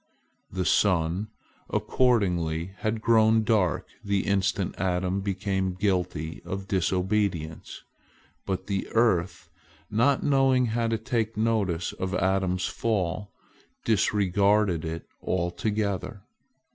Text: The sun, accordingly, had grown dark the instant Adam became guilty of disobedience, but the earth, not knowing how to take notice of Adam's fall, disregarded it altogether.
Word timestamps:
The 0.51 0.65
sun, 0.65 1.27
accordingly, 1.69 2.71
had 2.77 3.03
grown 3.03 3.43
dark 3.43 3.87
the 4.03 4.25
instant 4.25 4.73
Adam 4.79 5.21
became 5.21 5.75
guilty 5.75 6.41
of 6.43 6.67
disobedience, 6.67 7.83
but 8.47 8.65
the 8.65 8.87
earth, 8.93 9.51
not 9.91 10.23
knowing 10.23 10.65
how 10.65 10.87
to 10.87 10.97
take 10.97 11.37
notice 11.37 11.93
of 11.93 12.15
Adam's 12.15 12.65
fall, 12.65 13.31
disregarded 13.85 14.83
it 14.85 15.05
altogether. 15.21 16.23